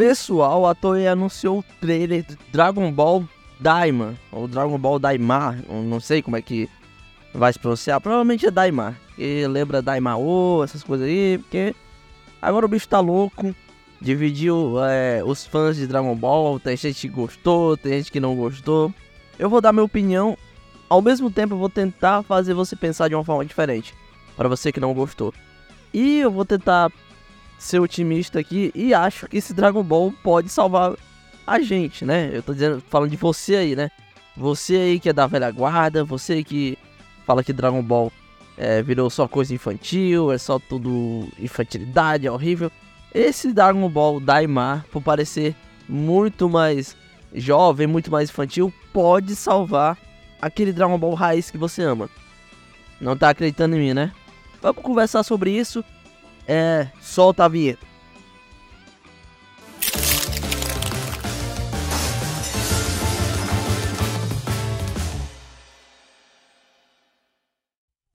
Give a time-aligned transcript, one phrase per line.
[0.00, 3.22] Pessoal, a Toei anunciou o trailer de Dragon Ball
[3.58, 6.70] Daima, ou Dragon Ball Daimar, não sei como é que
[7.34, 11.74] vai se pronunciar, provavelmente é Daimar, que lembra Daimao, essas coisas aí, porque
[12.40, 13.54] agora o bicho tá louco,
[14.00, 18.34] dividiu é, os fãs de Dragon Ball, tem gente que gostou, tem gente que não
[18.34, 18.90] gostou.
[19.38, 20.34] Eu vou dar minha opinião,
[20.88, 23.94] ao mesmo tempo eu vou tentar fazer você pensar de uma forma diferente,
[24.34, 25.34] para você que não gostou.
[25.92, 26.90] E eu vou tentar
[27.60, 30.94] ser otimista aqui e acho que esse Dragon Ball pode salvar
[31.46, 32.30] a gente, né?
[32.32, 33.90] Eu tô dizendo, falando de você aí, né?
[34.34, 36.78] Você aí que é da velha guarda, você aí que
[37.26, 38.10] fala que Dragon Ball
[38.56, 42.72] é, virou só coisa infantil, é só tudo infantilidade, é horrível.
[43.14, 45.54] Esse Dragon Ball Daima, por parecer
[45.86, 46.96] muito mais
[47.34, 49.98] jovem, muito mais infantil, pode salvar
[50.40, 52.08] aquele Dragon Ball raiz que você ama.
[52.98, 54.12] Não tá acreditando em mim, né?
[54.62, 55.84] Vamos conversar sobre isso.
[56.52, 57.86] É, solta a vinheta.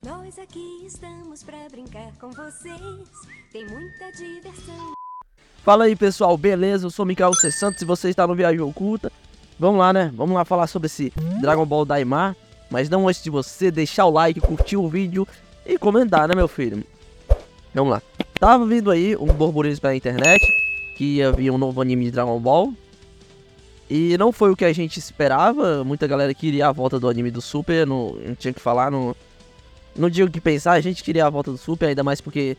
[0.04, 2.76] Nós aqui estamos pra brincar com vocês.
[3.50, 4.92] Tem muita diversão.
[5.64, 6.84] Fala aí pessoal, beleza?
[6.84, 7.50] Eu sou Mikael C.
[7.50, 9.10] Santos e você está no Viagem Oculta.
[9.58, 10.12] Vamos lá, né?
[10.14, 12.36] Vamos lá falar sobre esse Dragon Ball Daima.
[12.70, 15.26] Mas não antes de você deixar o like, curtir o vídeo
[15.64, 16.84] e comentar, né, meu filho?
[17.72, 18.02] Vamos lá.
[18.38, 20.44] Tava vindo aí um burburinho pela internet
[20.96, 22.72] que ia vir um novo anime de Dragon Ball.
[23.88, 25.82] E não foi o que a gente esperava.
[25.84, 27.86] Muita galera queria a volta do anime do Super.
[27.86, 29.14] Não, não tinha que falar, não,
[29.94, 30.72] não o que pensar.
[30.72, 32.56] A gente queria a volta do Super, ainda mais porque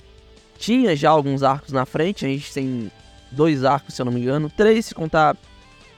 [0.58, 2.25] tinha já alguns arcos na frente.
[2.25, 2.92] A gente tem
[3.31, 4.50] dois arcos, se eu não me engano.
[4.50, 5.38] Três, se contar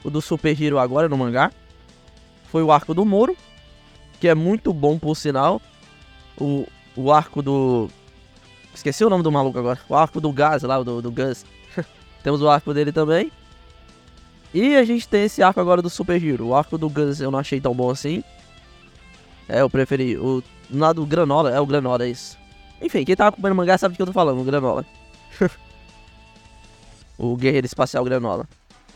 [0.03, 1.51] o do Super Hero agora no mangá.
[2.51, 3.37] Foi o arco do Moro,
[4.19, 5.61] que é muito bom por sinal.
[6.39, 7.89] O, o arco do.
[8.73, 9.79] Esqueci o nome do maluco agora.
[9.87, 11.45] O arco do Gás lá, do, do Gus.
[12.23, 13.31] Temos o arco dele também.
[14.53, 16.47] E a gente tem esse arco agora do Super Hero.
[16.47, 18.23] O arco do Gus eu não achei tão bom assim.
[19.47, 20.17] É, eu preferi.
[20.17, 22.37] O lado do Granola, é o Granola, é isso.
[22.81, 24.85] Enfim, quem tá acompanhando o mangá sabe do que eu tô falando, o Granola.
[27.17, 28.47] o Guerreiro Espacial Granola.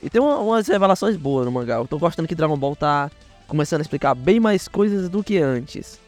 [0.02, 1.76] E tem uma, umas revelações boas no mangá.
[1.76, 3.12] Eu tô gostando que Dragon Ball tá
[3.48, 6.00] começando a explicar bem mais coisas do que antes.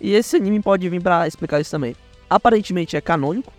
[0.00, 1.94] E esse anime pode vir pra explicar isso também.
[2.32, 3.52] Aparentemente é canônico.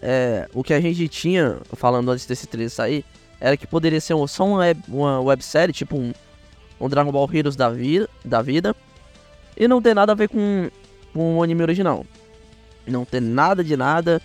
[0.00, 3.04] É, o que a gente tinha, falando antes desse trailer sair,
[3.40, 6.12] era que poderia ser só uma, web, uma websérie, tipo um,
[6.80, 8.76] um Dragon Ball Heroes da vida, da vida.
[9.56, 10.70] E não tem nada a ver com,
[11.12, 12.06] com o anime original.
[12.86, 14.22] Não tem nada de nada.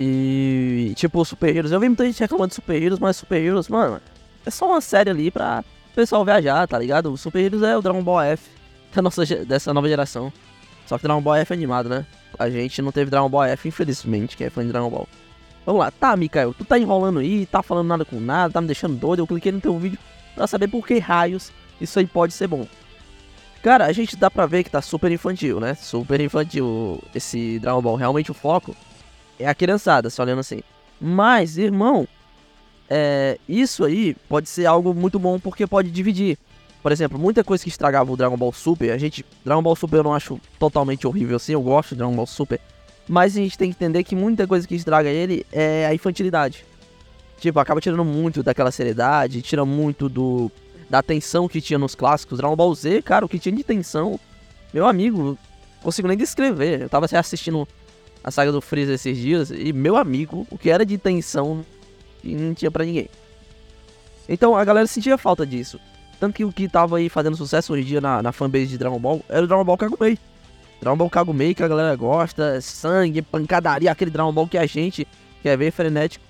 [0.00, 1.72] E tipo, Super Heroes.
[1.72, 4.00] Eu vi muita gente reclamando de Super Heroes, mas Super Heroes, mano,
[4.46, 5.62] é só uma série ali pra
[5.92, 7.12] o pessoal viajar, tá ligado?
[7.12, 8.48] O Super Heroes é o Dragon Ball F
[8.94, 10.32] da nossa, dessa nova geração.
[10.86, 12.06] Só que Dragon Ball F é animado, né?
[12.38, 15.08] A gente não teve Dragon Ball F, infelizmente, que é fã de Dragon Ball.
[15.64, 18.66] Vamos lá, tá, Mikael, tu tá enrolando aí, tá falando nada com nada, tá me
[18.66, 19.20] deixando doido.
[19.20, 19.98] Eu cliquei no teu vídeo
[20.34, 22.66] pra saber por que raios isso aí pode ser bom.
[23.62, 25.74] Cara, a gente dá pra ver que tá super infantil, né?
[25.74, 27.96] Super infantil esse Dragon Ball.
[27.96, 28.74] Realmente o foco
[29.38, 30.60] é a criançada, se olhando assim.
[31.00, 32.06] Mas, irmão,
[32.88, 36.38] é, isso aí pode ser algo muito bom porque pode dividir.
[36.82, 39.24] Por exemplo, muita coisa que estragava o Dragon Ball Super, a gente.
[39.44, 42.60] Dragon Ball Super eu não acho totalmente horrível assim, eu gosto de Dragon Ball Super.
[43.08, 46.64] Mas a gente tem que entender que muita coisa que estraga ele é a infantilidade.
[47.38, 50.50] Tipo, acaba tirando muito daquela seriedade, tira muito do
[50.88, 52.38] da tensão que tinha nos clássicos.
[52.38, 54.18] Dragon Ball Z, cara, o que tinha de tensão,
[54.72, 55.38] meu amigo,
[55.82, 56.82] consigo nem descrever.
[56.82, 57.66] Eu tava assistindo
[58.22, 61.64] a saga do Freeza esses dias e, meu amigo, o que era de tensão
[62.24, 63.08] não tinha para ninguém.
[64.28, 65.80] Então a galera sentia falta disso.
[66.18, 68.78] Tanto que o que tava aí fazendo sucesso hoje em dia na, na fanbase de
[68.78, 70.18] Dragon Ball era o Dragon Ball Kagumei.
[70.80, 75.06] Dragon Ball Kagumei que a galera gosta, sangue, pancadaria, aquele Dragon Ball que a gente
[75.42, 76.24] quer ver frenético.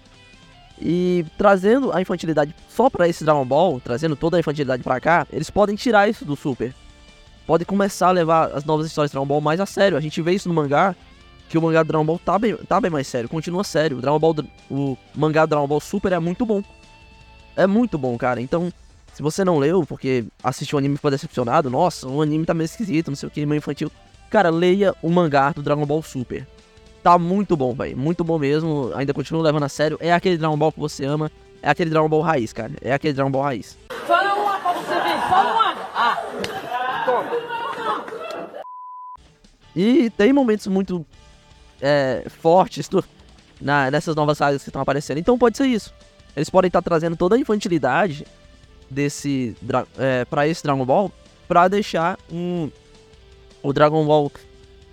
[0.81, 5.27] E trazendo a infantilidade só para esse Dragon Ball, trazendo toda a infantilidade para cá,
[5.33, 6.73] eles podem tirar isso do Super.
[7.47, 9.97] Podem começar a levar as novas histórias de Dragon Ball mais a sério.
[9.97, 10.95] A gente vê isso no mangá,
[11.49, 13.97] que o mangá do Dragon Ball tá bem, tá bem mais sério, continua sério.
[13.97, 14.37] O, Dragon Ball,
[14.71, 16.63] o mangá do Dragon Ball Super é muito bom.
[17.57, 18.41] É muito bom, cara.
[18.41, 18.71] Então,
[19.19, 22.55] se você não leu, porque assistiu o anime e ficou decepcionado, nossa, o anime tá
[22.55, 23.91] meio esquisito, não sei o que, meio infantil.
[24.31, 26.47] Cara, leia o mangá do Dragon Ball Super.
[27.03, 27.97] Tá muito bom, velho.
[27.97, 28.93] Muito bom mesmo.
[28.95, 29.99] Ainda continuo levando a sério.
[30.01, 31.33] É aquele Dragon Ball que você ama.
[31.61, 32.71] É aquele Dragon Ball raiz, cara.
[32.81, 33.77] É aquele Dragon Ball raiz.
[34.07, 35.77] Fala uma pra você ver, só uma.
[35.97, 36.23] Ah,
[37.05, 38.63] toma.
[39.75, 41.05] E tem momentos muito
[41.81, 43.05] é, fortes do,
[43.61, 45.19] na, nessas novas sagas que estão aparecendo.
[45.19, 45.93] Então pode ser isso.
[46.37, 48.25] Eles podem estar trazendo toda a infantilidade
[48.91, 49.57] desse
[49.99, 51.13] é, para esse Dragon Ball
[51.47, 52.71] para deixar um
[53.63, 54.31] o Dragon Ball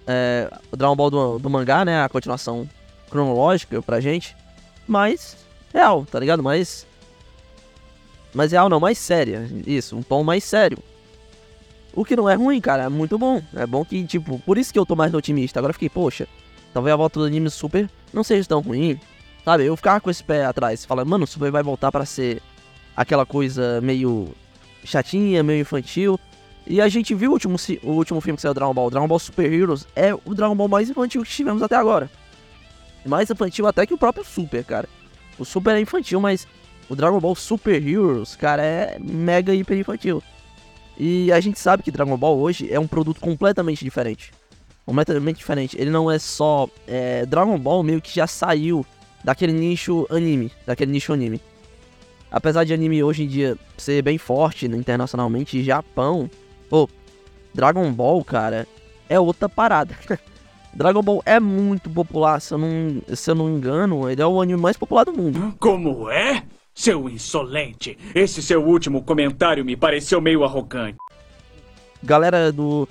[0.07, 2.03] é, o Dragon Ball do, do, mangá, né?
[2.03, 2.69] A continuação
[3.09, 4.35] cronológica pra gente.
[4.87, 5.37] Mas
[5.73, 6.43] real, tá ligado?
[6.43, 6.85] Mais
[8.33, 9.49] mais real não, mais séria.
[9.65, 10.77] Isso, um tom mais sério.
[11.93, 13.41] O que não é ruim, cara, é muito bom.
[13.55, 15.59] É bom que, tipo, por isso que eu tô mais otimista.
[15.59, 16.27] Agora fiquei, poxa,
[16.73, 18.99] talvez a volta do anime super não seja tão ruim.
[19.45, 22.41] Sabe, eu ficava com esse pé atrás, falando, mano, o super vai voltar para ser
[22.95, 24.29] aquela coisa meio
[24.83, 26.19] chatinha, meio infantil.
[26.67, 29.19] E a gente viu o último, o último filme que saiu Dragon Ball, Dragon Ball
[29.19, 32.09] Super Heroes, é o Dragon Ball mais infantil que tivemos até agora.
[33.05, 34.89] Mais infantil até que o próprio Super, cara.
[35.37, 36.47] O Super é infantil, mas
[36.89, 40.23] o Dragon Ball Super Heroes, cara, é mega hiper infantil.
[40.97, 44.31] E a gente sabe que Dragon Ball hoje é um produto completamente diferente.
[44.85, 45.75] Completamente diferente.
[45.79, 46.69] Ele não é só.
[46.87, 48.85] É, Dragon Ball meio que já saiu
[49.23, 50.51] daquele nicho anime.
[50.65, 51.41] Daquele nicho anime.
[52.35, 56.29] Apesar de anime hoje em dia ser bem forte internacionalmente, Japão.
[56.69, 56.89] Pô,
[57.53, 58.67] Dragon Ball, cara,
[59.07, 59.95] é outra parada.
[60.75, 64.41] Dragon Ball é muito popular, se eu, não, se eu não engano, ele é o
[64.41, 65.55] anime mais popular do mundo.
[65.61, 66.43] Como é?
[66.73, 70.97] Seu insolente, esse seu último comentário me pareceu meio arrogante.
[72.03, 72.85] Galera do.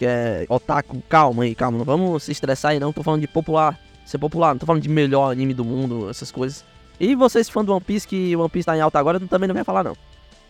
[0.00, 3.28] Que é otaku, calma aí, calma, não vamos se estressar aí não, tô falando de
[3.28, 6.64] popular, ser popular, não tô falando de melhor anime do mundo, essas coisas.
[7.00, 9.54] E vocês fãs do One Piece, que One Piece tá em alta agora, também não
[9.54, 9.96] vai falar não.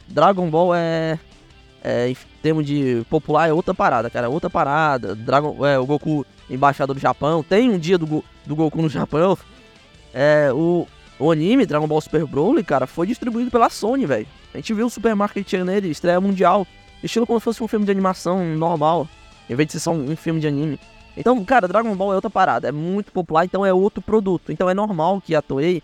[0.09, 1.19] Dragon Ball é.
[1.83, 5.15] É, em termos de popular, é outra parada, cara, outra parada.
[5.15, 9.39] Dragon, é, o Goku, embaixador do Japão, tem um dia do, do Goku no Japão.
[10.13, 10.87] É, o,
[11.19, 14.27] o anime Dragon Ball Super Broly, cara, foi distribuído pela Sony, velho.
[14.53, 16.67] A gente viu o supermarket nele, estreia mundial.
[17.03, 19.09] Estilo como se fosse um filme de animação normal,
[19.49, 20.79] em vez de ser só um, um filme de anime.
[21.17, 24.53] Então, cara, Dragon Ball é outra parada, é muito popular, então é outro produto.
[24.53, 25.83] Então é normal que a Toei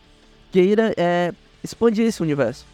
[0.53, 1.33] queira é,
[1.63, 2.67] expandir esse universo.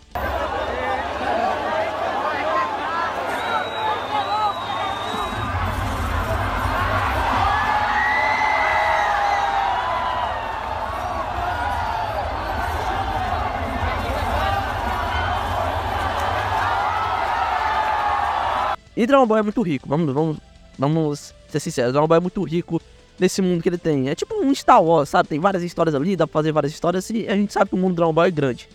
[18.95, 20.37] E Dragon Ball é muito rico, vamos, vamos,
[20.79, 22.82] vamos ser sinceros, Dragon Ball é muito rico
[23.23, 24.09] nesse mundo que ele tem.
[24.09, 25.29] É tipo um Star Wars, sabe?
[25.29, 27.79] Tem várias histórias ali, dá pra fazer várias histórias e a gente sabe que o
[27.79, 28.69] mundo do Dragon Ball é grande.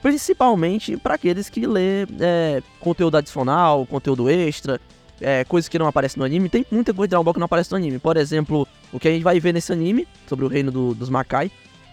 [0.00, 4.80] Principalmente para aqueles que lê é, conteúdo adicional, conteúdo extra,
[5.20, 6.48] é, coisas que não aparecem no anime.
[6.48, 7.98] Tem muita coisa de Dragon Ball que não aparece no anime.
[7.98, 11.08] Por exemplo, o que a gente vai ver nesse anime, sobre o reino do, dos
[11.08, 11.50] Makai,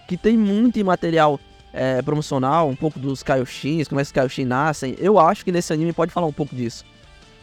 [0.08, 1.40] que tem muito material
[1.74, 4.96] é, promocional, um pouco dos Kaioshins, como é que os Kaioshin nascem.
[5.00, 6.86] Eu acho que nesse anime pode falar um pouco disso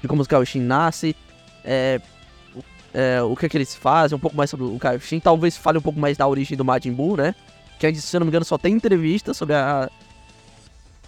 [0.02, 1.14] de como os Kaioshin nascem,
[1.64, 2.00] é,
[2.94, 5.20] é, o que, é que eles fazem, um pouco mais sobre o Kaioshin.
[5.20, 7.34] Talvez fale um pouco mais da origem do Majin Buu, né?
[7.78, 9.90] Que, se eu não me engano, só tem entrevista sobre a,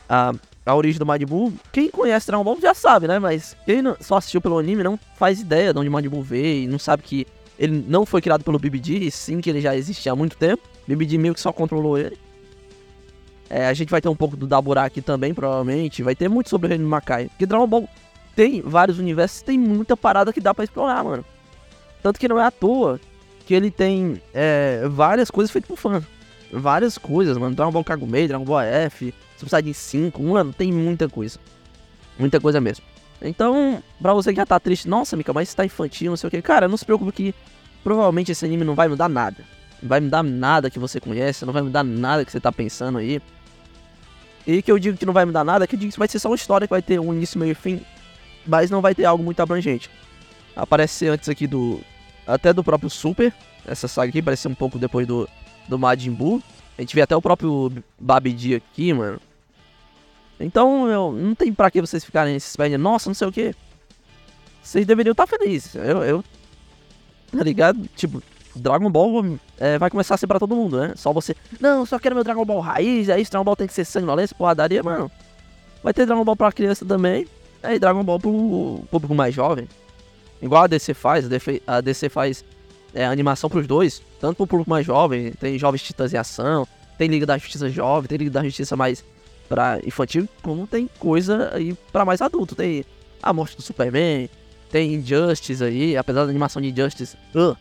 [0.08, 0.32] a,
[0.64, 1.52] a origem do Majin Buu.
[1.72, 3.18] Quem conhece Dragon Ball já sabe, né?
[3.18, 6.64] Mas quem não, só assistiu pelo anime não faz ideia de onde Majin Buu veio
[6.64, 7.26] e não sabe que
[7.58, 10.62] ele não foi criado pelo BBD, sim que ele já existia há muito tempo.
[10.88, 12.18] BBD meio que só controlou ele.
[13.48, 16.02] É, a gente vai ter um pouco do Dabura aqui também, provavelmente.
[16.02, 17.28] Vai ter muito sobre o Reino Makai.
[17.28, 17.88] Porque Dragon Ball
[18.34, 21.24] tem vários universos, tem muita parada que dá para explorar, mano.
[22.04, 23.00] Tanto que não é à toa
[23.46, 26.04] que ele tem é, várias coisas feitas por fã.
[26.52, 27.56] Várias coisas, mano.
[27.56, 31.38] Dragon Ball Kagumei, Dragon Ball F, Super Saiyajin 5, mano, tem muita coisa.
[32.18, 32.84] Muita coisa mesmo.
[33.22, 36.30] Então, pra você que já tá triste, nossa, Mika, mas tá infantil, não sei o
[36.30, 36.42] que.
[36.42, 37.34] Cara, não se preocupe que
[37.82, 39.38] provavelmente esse anime não vai mudar nada.
[39.82, 42.98] Não vai mudar nada que você conhece, não vai mudar nada que você tá pensando
[42.98, 43.20] aí.
[44.46, 46.18] E que eu digo que não vai mudar nada, que eu digo que vai ser
[46.18, 47.80] só uma história que vai ter um início, meio e fim
[48.46, 49.90] mas não vai ter algo muito abrangente.
[50.54, 51.80] Aparece antes aqui do.
[52.26, 53.32] Até do próprio Super.
[53.66, 55.28] Essa saga aqui parece um pouco depois do,
[55.68, 56.42] do Majin Buu.
[56.76, 59.20] A gente vê até o próprio Babidi aqui, mano.
[60.38, 63.54] Então, eu, não tem pra que vocês ficarem se espelhando, nossa, não sei o que.
[64.62, 65.74] Vocês deveriam estar tá felizes.
[65.74, 66.24] Eu, eu.
[67.30, 67.88] Tá ligado?
[67.94, 68.22] Tipo,
[68.56, 70.94] Dragon Ball é, vai começar a ser pra todo mundo, né?
[70.96, 71.36] Só você.
[71.60, 74.36] Não, só quero meu Dragon Ball raiz, aí esse Dragon Ball tem que ser sanguinolência,
[74.36, 75.10] porradaria, mano.
[75.82, 77.26] Vai ter Dragon Ball pra criança também.
[77.62, 79.68] É, e Dragon Ball pro público mais jovem.
[80.42, 81.26] Igual a DC faz,
[81.66, 82.44] a DC faz
[82.92, 86.66] é, animação pros dois, tanto pro público mais jovem, tem Jovens Titãs em Ação,
[86.98, 89.04] tem Liga da Justiça Jovem, tem Liga da Justiça mais
[89.48, 92.54] pra infantil, como tem coisa aí pra mais adulto.
[92.54, 92.84] Tem
[93.22, 94.28] a morte do Superman,
[94.70, 97.16] tem Injustice aí, apesar da animação de Injustice.
[97.34, 97.56] Uh,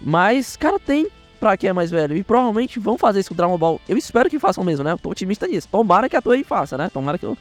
[0.00, 2.16] mas, cara, tem pra quem é mais velho.
[2.16, 3.80] E provavelmente vão fazer isso com Dragon Ball.
[3.88, 4.92] Eu espero que façam mesmo, né?
[4.92, 5.68] Eu tô otimista nisso.
[5.68, 6.90] Tomara que a Toei faça, né?
[6.92, 7.36] Tomara que eu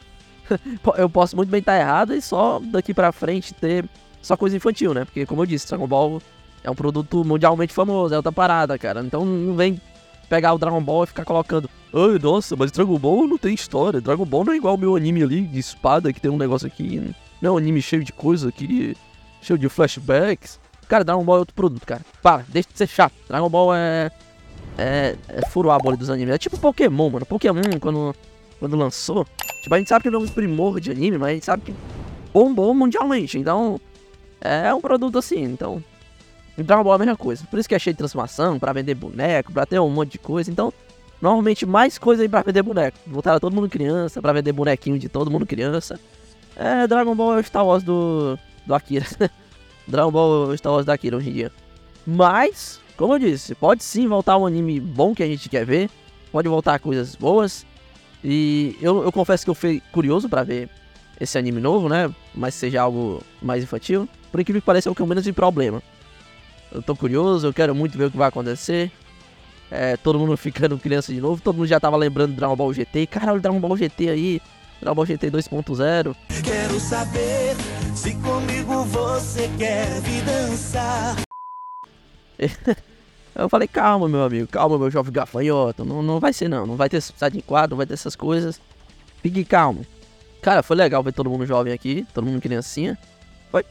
[0.97, 3.85] eu posso muito bem estar errado e só daqui pra frente ter
[4.21, 5.05] só coisa infantil, né?
[5.05, 6.21] Porque, como eu disse, Dragon Ball
[6.63, 9.01] é um produto mundialmente famoso, é outra parada, cara.
[9.01, 9.79] Então não vem
[10.27, 11.69] pegar o Dragon Ball e ficar colocando.
[11.93, 14.01] Ai, nossa, mas Dragon Ball não tem história.
[14.01, 16.67] Dragon Ball não é igual o meu anime ali de espada, que tem um negócio
[16.67, 17.13] aqui.
[17.41, 18.95] Não é um anime cheio de coisa aqui,
[19.41, 20.59] cheio de flashbacks.
[20.87, 22.01] Cara, Dragon Ball é outro produto, cara.
[22.21, 23.13] Para, deixa de ser chato.
[23.27, 24.11] Dragon Ball é.
[24.77, 26.33] É, é furo a bolha dos animes.
[26.33, 27.25] É tipo Pokémon, mano.
[27.25, 28.15] Pokémon, quando
[28.59, 29.25] quando lançou,
[29.63, 31.63] tipo, a gente sabe que não é um primor de anime, mas a gente sabe
[31.63, 31.75] que
[32.33, 33.39] bombou mundialmente.
[33.39, 33.79] Então,
[34.41, 35.83] é um produto assim, então.
[36.57, 37.45] Dragon Ball é a mesma coisa.
[37.49, 40.19] Por isso que é cheio de transformação, pra vender boneco, pra ter um monte de
[40.19, 40.51] coisa.
[40.51, 40.73] Então,
[41.21, 42.97] normalmente mais coisa aí pra vender boneco.
[43.07, 45.99] Voltaram todo mundo criança, pra vender bonequinho de todo mundo criança.
[46.55, 49.05] É, Dragon Ball é o Star Wars do, do Akira.
[49.87, 51.51] Dragon Ball é o Star Wars da Akira hoje em dia.
[52.05, 55.89] Mas, como eu disse, pode sim voltar um anime bom que a gente quer ver.
[56.31, 57.65] Pode voltar coisas boas.
[58.23, 60.69] E eu, eu confesso que eu fui curioso pra ver
[61.19, 62.13] esse anime novo, né?
[62.33, 64.07] Mas seja algo mais infantil.
[64.31, 65.81] Por incrível que pareça, é o que eu menos vi problema.
[66.71, 68.91] Eu tô curioso, eu quero muito ver o que vai acontecer.
[69.71, 72.73] É, todo mundo ficando criança de novo, todo mundo já tava lembrando do Dragon Ball
[72.73, 73.07] GT.
[73.07, 74.41] Caralho, Dragon Ball GT aí,
[74.79, 76.15] Dragon Ball GT 2.0.
[76.43, 77.55] Quero saber
[77.95, 81.15] se comigo você quer vir dançar.
[83.35, 85.85] Eu falei, calma, meu amigo, calma, meu jovem gafanhoto.
[85.85, 86.65] Não, não vai ser, não.
[86.65, 88.59] Não vai ter sai de quadro, não vai ter essas coisas.
[89.21, 89.85] Fique calmo.
[90.41, 92.97] Cara, foi legal ver todo mundo jovem aqui, todo mundo criancinha.
[93.51, 93.65] Foi,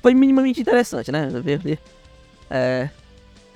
[0.00, 1.28] foi minimamente interessante, né?
[1.28, 1.78] Ver, ver,
[2.48, 2.88] é,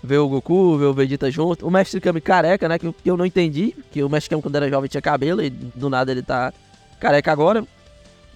[0.03, 1.67] ver o Goku, ver o Vegeta junto.
[1.67, 2.79] O Mestre Kami careca, né?
[2.79, 3.75] Que, que eu não entendi.
[3.91, 6.53] Que o Mestre Kami quando era jovem tinha cabelo e do nada ele tá
[6.99, 7.65] careca agora.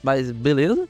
[0.03, 0.89] Mas beleza.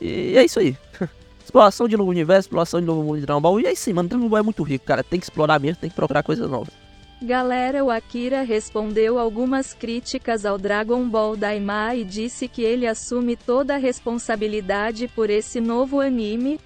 [0.00, 0.76] E é isso aí.
[1.44, 3.60] exploração de novo universo, exploração de novo mundo de Dragon Ball.
[3.60, 4.08] E é aí, mano.
[4.08, 5.04] Dragon Ball é muito rico, cara.
[5.04, 6.85] Tem que explorar mesmo, tem que procurar coisas novas.
[7.22, 13.36] Galera, o Akira respondeu algumas críticas ao Dragon Ball Daima e disse que ele assume
[13.36, 16.60] toda a responsabilidade por esse novo anime.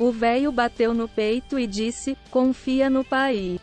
[0.00, 3.60] O véio bateu no peito e disse: confia no pai.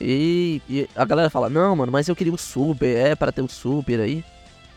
[0.00, 3.42] E, e a galera fala, não, mano, mas eu queria o Super, é para ter
[3.42, 4.24] o Super aí.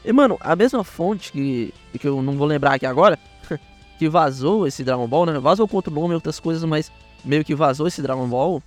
[0.04, 3.18] E, mano, a mesma fonte que, que eu não vou lembrar aqui agora,
[3.98, 5.40] que vazou esse Dragon Ball, né?
[5.40, 6.92] Vazou com outro nome e outras coisas, mas
[7.24, 8.62] meio que vazou esse Dragon Ball.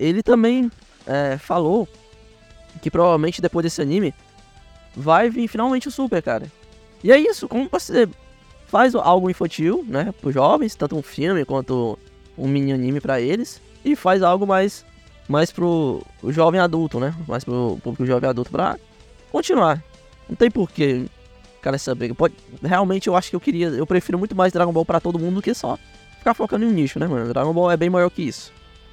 [0.00, 0.72] Ele também
[1.06, 1.86] é, falou
[2.80, 4.14] que provavelmente depois desse anime
[4.96, 6.50] vai vir finalmente o Super, cara.
[7.04, 8.08] E é isso, como você
[8.66, 11.98] faz algo infantil, né, pros jovens, tanto um filme quanto
[12.38, 14.86] um mini anime pra eles, e faz algo mais
[15.28, 17.14] mais pro jovem adulto, né?
[17.28, 18.76] Mais pro público jovem adulto pra
[19.30, 19.80] continuar.
[20.28, 21.04] Não tem porquê,
[21.62, 22.14] cara, essa briga.
[22.14, 25.18] Pode, realmente eu acho que eu queria, eu prefiro muito mais Dragon Ball pra todo
[25.18, 25.78] mundo do que só
[26.18, 27.32] ficar focando em um nicho, né, mano?
[27.32, 28.52] Dragon Ball é bem maior que isso.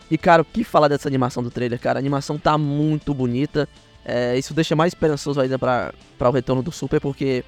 [0.10, 2.00] E, cara, o que falar dessa animação do trailer, cara?
[2.00, 3.68] A animação tá muito bonita.
[4.06, 7.44] É, isso deixa mais esperançoso ainda pra o retorno do Super, porque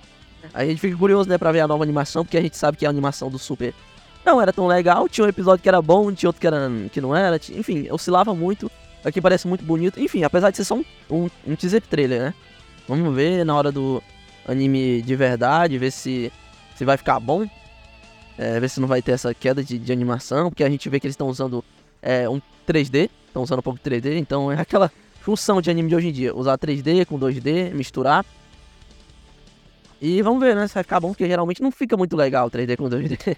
[0.54, 2.86] a gente fica curioso, né, pra ver a nova animação, porque a gente sabe que
[2.86, 3.74] a animação do Super
[4.26, 5.08] não era tão legal.
[5.08, 7.40] Tinha um episódio que era bom, tinha outro que, era, que não era.
[7.40, 8.70] tinha- Enfim, oscilava muito.
[9.06, 9.98] Aqui parece muito bonito.
[10.02, 12.34] Enfim, apesar de ser só um, um, um teaser trailer, né?
[12.88, 14.04] Vamos ver na hora do
[14.46, 16.30] anime de verdade, ver se,
[16.76, 17.48] se vai ficar bom.
[18.38, 21.00] É, ver se não vai ter essa queda de, de animação, porque a gente vê
[21.00, 21.64] que eles estão usando
[22.02, 24.92] é, um 3D, estão usando um pouco de 3D, então é aquela
[25.22, 28.26] função de anime de hoje em dia, usar 3D com 2D, misturar.
[30.02, 33.38] E vamos ver, né, se bom, porque geralmente não fica muito legal 3D com 2D.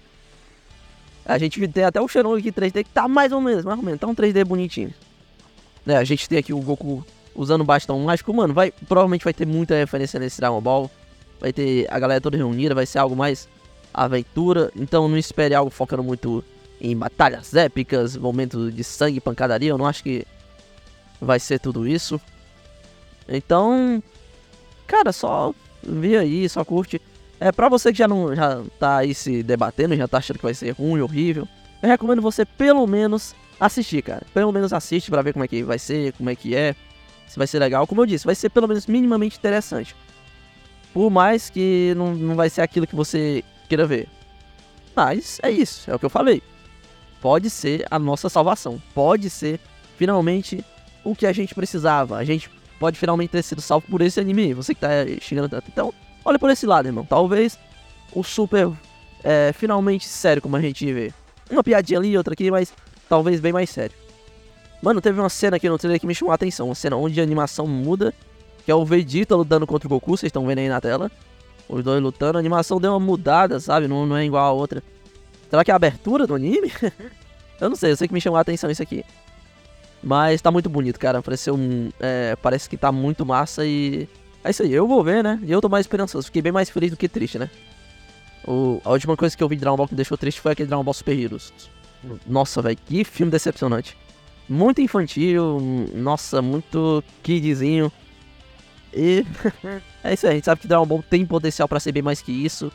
[1.24, 3.84] A gente tem até o Xenon aqui 3D que tá mais ou menos, mais ou
[3.84, 4.92] menos, tá um 3D bonitinho.
[5.84, 7.04] Né, a gente tem aqui o Goku
[7.34, 10.90] usando o bastão mágico, mano, vai, provavelmente vai ter muita referência nesse Dragon Ball.
[11.40, 13.48] Vai ter a galera toda reunida, vai ser algo mais
[13.92, 16.44] aventura, então não espere algo focando muito
[16.82, 20.26] em batalhas épicas, momentos de sangue e pancadaria, eu não acho que
[21.20, 22.20] vai ser tudo isso.
[23.28, 24.02] Então,
[24.84, 27.00] cara, só vê aí, só curte.
[27.38, 30.44] É, pra você que já não já tá aí se debatendo, já tá achando que
[30.44, 31.46] vai ser ruim, horrível,
[31.80, 34.26] eu recomendo você pelo menos assistir, cara.
[34.34, 36.74] Pelo menos assiste pra ver como é que vai ser, como é que é,
[37.28, 37.86] se vai ser legal.
[37.86, 39.94] Como eu disse, vai ser pelo menos minimamente interessante.
[40.92, 44.08] Por mais que não, não vai ser aquilo que você queira ver.
[44.96, 46.42] Mas é isso, é o que eu falei.
[47.22, 48.82] Pode ser a nossa salvação.
[48.92, 49.60] Pode ser
[49.96, 50.64] finalmente
[51.04, 52.16] o que a gente precisava.
[52.16, 52.50] A gente
[52.80, 54.52] pode finalmente ter sido salvo por esse anime.
[54.54, 54.88] Você que tá
[55.20, 55.68] xingando tanto.
[55.68, 57.04] Então, olha por esse lado, irmão.
[57.04, 57.56] Talvez
[58.12, 58.72] o super
[59.22, 61.14] é, finalmente sério, como a gente vê.
[61.48, 62.74] Uma piadinha ali, outra aqui, mas
[63.08, 63.94] talvez bem mais sério.
[64.82, 66.66] Mano, teve uma cena aqui no trailer que me chamou a atenção.
[66.66, 68.12] Uma cena onde a animação muda.
[68.64, 70.16] Que é o Vegeta lutando contra o Goku.
[70.16, 71.08] Vocês estão vendo aí na tela.
[71.68, 72.36] Os dois lutando.
[72.36, 73.86] A animação deu uma mudada, sabe?
[73.86, 74.82] Não, não é igual a outra.
[75.52, 76.72] Será que é a abertura do anime?
[77.60, 79.04] eu não sei, eu sei que me chamou a atenção isso aqui.
[80.02, 81.20] Mas tá muito bonito, cara.
[81.20, 81.90] Pareceu um.
[82.00, 84.08] é, parece que tá muito massa e.
[84.42, 85.38] É isso aí, eu vou ver, né?
[85.42, 86.24] E eu tô mais esperançoso.
[86.24, 87.50] Fiquei bem mais feliz do que triste, né?
[88.48, 90.52] O, a última coisa que eu vi de Dragon Ball que me deixou triste foi
[90.52, 91.52] aquele Dragon Ball Super Heroes.
[92.26, 93.94] Nossa, velho, que filme decepcionante.
[94.48, 95.60] Muito infantil,
[95.94, 97.92] nossa, muito kidzinho.
[98.90, 99.26] E
[100.02, 102.22] é isso aí, a gente sabe que Dragon Ball tem potencial pra ser bem mais
[102.22, 102.72] que isso.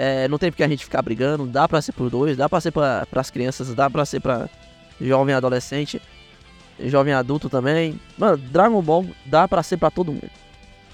[0.00, 2.60] É, não tem porque a gente ficar brigando, dá pra ser por dois, dá pra
[2.60, 4.48] ser pra, pras crianças, dá pra ser pra
[5.00, 6.00] jovem adolescente.
[6.84, 8.00] jovem adulto também.
[8.16, 10.30] Mano, Dragon Ball dá pra ser pra todo mundo.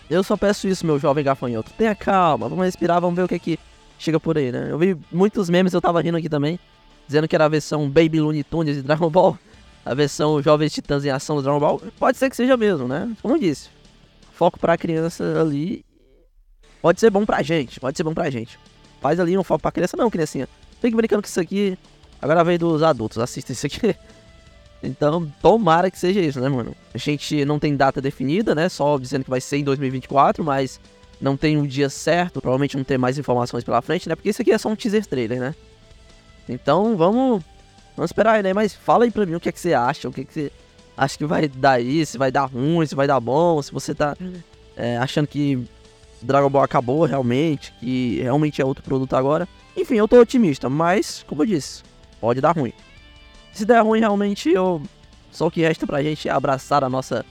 [0.09, 1.71] Eu só peço isso, meu jovem gafanhoto.
[1.77, 3.59] Tenha calma, vamos respirar, vamos ver o que é que
[3.99, 4.69] chega por aí, né?
[4.71, 6.59] Eu vi muitos memes, eu tava rindo aqui também,
[7.07, 9.39] dizendo que era a versão Baby Looney Tunes de Dragon Ball,
[9.85, 11.83] a versão Jovens Titãs em Ação do Dragon Ball.
[11.99, 13.15] Pode ser que seja mesmo, né?
[13.21, 13.69] Como eu disse,
[14.33, 15.85] foco pra criança ali.
[16.81, 18.59] Pode ser bom pra gente, pode ser bom pra gente.
[19.05, 20.49] Faz ali um foco pra criança, não, criancinha.
[20.81, 21.77] Fique brincando com isso aqui.
[22.23, 23.95] Agora vem dos adultos, assista isso aqui.
[24.83, 26.77] Então, tomara que seja isso, né, mano?
[26.93, 28.69] A gente não tem data definida, né?
[28.69, 30.79] Só dizendo que vai ser em 2024, mas
[31.19, 32.39] não tem um dia certo.
[32.39, 34.15] Provavelmente não tem mais informações pela frente, né?
[34.15, 35.55] Porque isso aqui é só um teaser trailer, né?
[36.47, 37.43] Então, vamos,
[37.97, 38.53] vamos esperar aí, né?
[38.53, 40.33] Mas fala aí pra mim o que é que você acha, o que é que
[40.35, 40.53] você
[40.95, 43.95] acha que vai dar aí, se vai dar ruim, se vai dar bom, se você
[43.95, 44.15] tá
[44.77, 45.67] é, achando que
[46.25, 49.49] Dragon Ball acabou realmente, que realmente é outro produto agora.
[49.77, 51.83] Enfim, eu tô otimista, mas, como eu disse,
[52.21, 52.73] pode dar ruim.
[53.53, 54.83] Se der ruim, realmente, eu.
[55.31, 57.25] Só o que resta pra gente é abraçar a nossa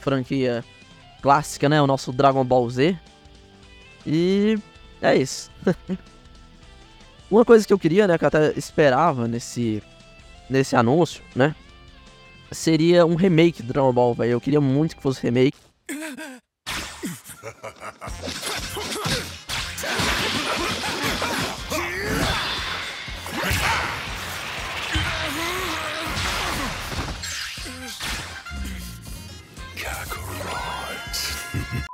[0.00, 0.64] franquia
[1.22, 1.80] clássica, né?
[1.80, 2.98] O nosso Dragon Ball Z.
[4.06, 4.58] E
[5.02, 5.50] é isso.
[7.30, 8.16] Uma coisa que eu queria, né?
[8.16, 9.82] Que eu até esperava nesse,
[10.48, 11.54] nesse anúncio, né?
[12.52, 14.32] Seria um remake do Dragon Ball, velho.
[14.32, 15.58] Eu queria muito que fosse remake.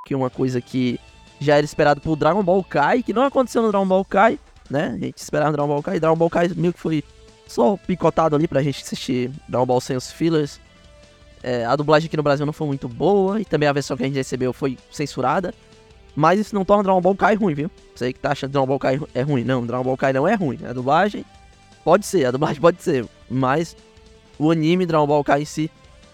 [0.05, 0.99] que é uma coisa que
[1.39, 4.93] já era esperado pro Dragon Ball Kai, que não aconteceu no Dragon Ball Kai, né?
[4.95, 7.03] A gente esperava no Dragon Ball Kai, Dragon Ball Kai meio que foi
[7.47, 10.59] só picotado ali pra gente assistir Dragon Ball sem os fillers.
[11.43, 14.03] É, a dublagem aqui no Brasil não foi muito boa e também a versão que
[14.03, 15.53] a gente recebeu foi censurada.
[16.15, 17.71] Mas isso não torna Dragon Ball Kai ruim, viu?
[17.93, 19.43] Você que tá achando Dragon Ball Kai é ruim.
[19.43, 20.59] Não, Dragon Ball Kai não é ruim.
[20.63, 21.25] A dublagem
[21.83, 23.05] pode ser, a dublagem pode ser.
[23.29, 23.75] Mas
[24.39, 25.69] o anime Dragon Ball Kai em si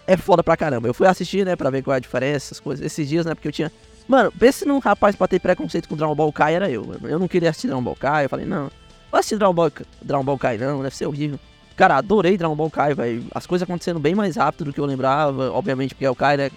[0.06, 0.88] é foda pra caramba.
[0.88, 3.34] Eu fui assistir, né, pra ver qual é a diferença, as coisas, esses dias, né,
[3.34, 3.70] porque eu tinha...
[4.08, 6.84] Mano, pense num rapaz pra ter preconceito com Dragon Ball Kai, era eu.
[7.04, 8.70] Eu não queria assistir Dragon Ball Kai, eu falei, não,
[9.10, 9.70] vou assistir Dragon Ball,
[10.02, 11.38] Dragon Ball Kai não, deve ser horrível.
[11.80, 13.24] Cara, adorei Dragon Ball Kai, velho.
[13.34, 16.36] As coisas acontecendo bem mais rápido do que eu lembrava, obviamente porque é o Kai,
[16.36, 16.50] né,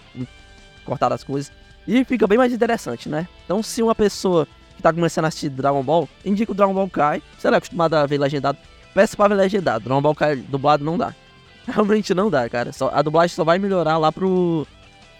[0.83, 1.49] cortar as coisas.
[1.87, 3.25] E fica bem mais interessante, né?
[3.45, 6.89] Então, se uma pessoa que tá começando a assistir Dragon Ball, indica o Dragon Ball
[6.89, 7.23] Kai.
[7.39, 8.57] Se ela é acostumada a ver legendado,
[8.93, 9.85] peça pra ver legendado.
[9.85, 11.15] Dragon Ball Kai dublado não dá.
[11.65, 12.73] Realmente não dá, cara.
[12.73, 14.67] Só, a dublagem só vai melhorar lá pro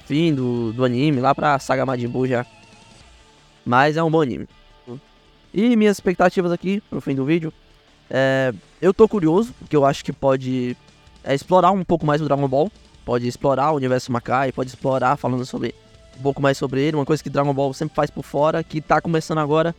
[0.06, 2.46] fim do, do anime, lá pra saga Majin Buu já.
[3.66, 4.50] Mas é um bom anime.
[5.54, 7.54] E minhas expectativas aqui pro fim do vídeo.
[8.16, 10.78] É, eu tô curioso, porque eu acho que pode
[11.24, 12.72] é, explorar um pouco mais o Dragon Ball.
[13.04, 15.74] Pode explorar o universo Makai, pode explorar falando sobre
[16.18, 16.96] um pouco mais sobre ele.
[16.96, 19.76] Uma coisa que Dragon Ball sempre faz por fora, que tá começando agora.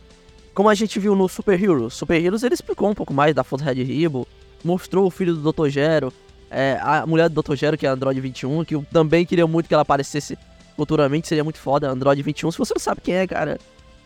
[0.53, 1.93] Como a gente viu no Super Heroes.
[1.93, 4.25] Super Heroes ele explicou um pouco mais da Força Red Ribbon,
[4.63, 5.69] mostrou o filho do Dr.
[5.69, 6.13] Gero,
[6.51, 7.55] é, a mulher do Dr.
[7.55, 10.37] Gero, que é a Android 21, que eu também queria muito que ela aparecesse
[10.75, 12.51] futuramente, seria muito foda, Android 21.
[12.51, 13.57] Se você não sabe quem é, cara,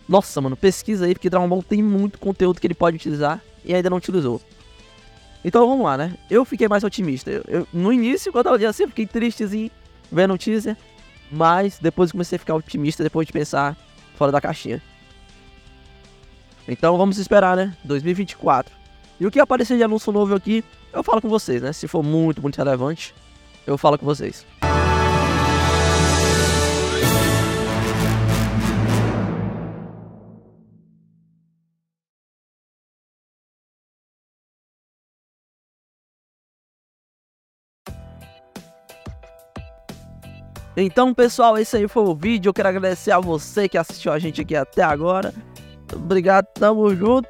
[0.08, 3.74] nossa, mano, pesquisa aí, porque Dragon Ball tem muito conteúdo que ele pode utilizar e
[3.74, 4.42] ainda não utilizou.
[5.44, 6.14] Então vamos lá, né?
[6.30, 7.32] Eu fiquei mais otimista.
[7.32, 9.72] Eu, eu, no início, quando eu tava assim, eu fiquei tristezinho
[10.12, 10.76] vendo o teaser,
[11.32, 13.78] mas depois comecei a ficar otimista depois de pensar
[14.16, 14.82] fora da caixinha.
[16.68, 17.76] Então vamos esperar, né?
[17.84, 18.74] 2024.
[19.20, 21.74] E o que aparecer de anúncio novo aqui, eu falo com vocês, né?
[21.74, 23.14] Se for muito, muito relevante,
[23.66, 24.46] eu falo com vocês.
[40.82, 42.50] Então, pessoal, esse aí foi o vídeo.
[42.50, 45.34] Eu quero agradecer a você que assistiu a gente aqui até agora.
[45.94, 47.28] Obrigado, tamo junto.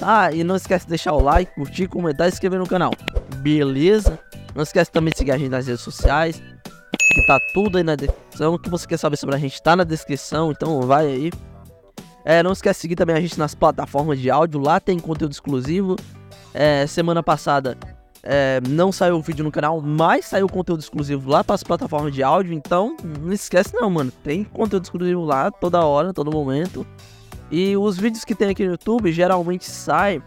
[0.00, 2.92] Ah, e não esquece de deixar o like, curtir, comentar e se inscrever no canal.
[3.36, 4.18] Beleza?
[4.54, 6.40] Não esquece também de seguir a gente nas redes sociais.
[6.40, 8.54] Que tá tudo aí na descrição.
[8.54, 11.30] O que você quer saber sobre a gente tá na descrição, então vai aí.
[12.24, 14.60] É, não esquece de seguir também a gente nas plataformas de áudio.
[14.60, 15.96] Lá tem conteúdo exclusivo.
[16.54, 17.76] É, semana passada
[18.22, 22.14] é, não saiu o vídeo no canal, mas saiu conteúdo exclusivo lá para as plataformas
[22.14, 22.52] de áudio.
[22.52, 24.10] Então, não esquece não, mano.
[24.22, 26.86] Tem conteúdo exclusivo lá toda hora, todo momento.
[27.50, 30.22] E os vídeos que tem aqui no YouTube geralmente saem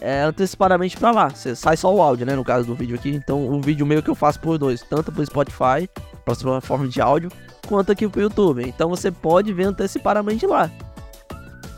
[0.00, 1.30] é, antecipadamente para lá.
[1.30, 2.36] Cê, sai só o áudio, né?
[2.36, 3.10] No caso do vídeo aqui.
[3.10, 5.88] Então, o vídeo meio que eu faço por dois, tanto pro Spotify,
[6.24, 7.30] para as plataformas de áudio,
[7.66, 8.62] quanto aqui pro YouTube.
[8.66, 10.70] Então, você pode ver antecipadamente lá.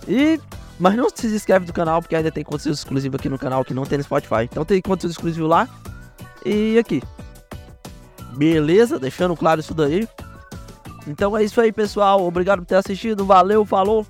[0.07, 0.40] E
[0.79, 3.75] mas não se inscreve do canal, porque ainda tem conteúdo exclusivo aqui no canal que
[3.75, 4.45] não tem no Spotify.
[4.45, 5.69] Então tem conteúdo exclusivo lá
[6.45, 7.03] e aqui.
[8.37, 8.99] Beleza?
[8.99, 10.09] Deixando claro isso daí.
[11.07, 12.25] Então é isso aí, pessoal.
[12.25, 13.25] Obrigado por ter assistido.
[13.25, 14.07] Valeu, falou.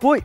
[0.00, 0.22] Fui!